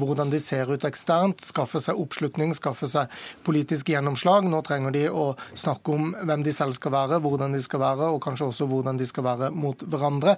hvordan 0.00 0.30
de 0.32 0.40
ser 0.40 0.70
ut 0.72 0.84
eksternt, 0.86 1.44
skaffe 1.44 1.80
seg 1.82 1.98
oppslutning, 2.00 2.54
skaffe 2.56 2.88
seg 2.90 3.12
politisk 3.46 3.90
gjennomslag. 3.92 4.48
Nå 4.48 4.62
trenger 4.66 4.94
de 4.94 5.06
å 5.10 5.26
snakke 5.58 5.92
om 5.92 6.12
hvem 6.22 6.44
de 6.46 6.54
selv 6.56 6.76
skal 6.76 6.85
skal 6.86 6.94
være, 6.94 7.20
hvordan 7.20 7.54
de 7.54 7.62
skal 7.62 7.82
være, 7.82 8.10
og 8.14 8.20
kanskje 8.22 8.46
også 8.46 8.66
hvordan 8.70 8.98
de 8.98 9.06
skal 9.06 9.26
være 9.26 9.50
mot 9.50 9.80
hverandre. 9.82 10.36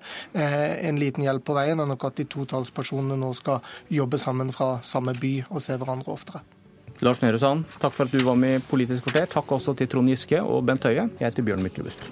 En 0.89 0.99
liten 0.99 1.27
hjelp 1.27 1.45
på 1.45 1.57
veien 1.59 1.81
er 1.81 1.89
nok 1.89 2.09
at 2.09 2.17
de 2.17 2.25
to 2.25 2.47
talspersonene 2.49 3.19
nå 3.21 3.35
skal 3.37 3.61
jobbe 3.93 4.19
sammen 4.19 4.53
fra 4.55 4.79
samme 4.83 5.13
by 5.19 5.35
og 5.51 5.61
se 5.65 5.77
hverandre 5.77 6.15
oftere. 6.15 6.41
Lars 7.05 7.21
Nehru 7.23 7.39
Sand, 7.39 7.69
takk 7.79 7.95
for 7.95 8.09
at 8.09 8.15
du 8.15 8.25
var 8.27 8.39
med 8.41 8.59
i 8.59 8.65
Politisk 8.65 9.07
kvarter. 9.07 9.29
Takk 9.37 9.53
også 9.61 9.77
til 9.79 9.93
Trond 9.93 10.11
Giske 10.11 10.41
og 10.43 10.65
Bent 10.67 10.89
Høie. 10.89 11.07
Jeg 11.21 11.29
heter 11.29 11.47
Bjørn 11.47 11.63
Myklebust. 11.63 12.11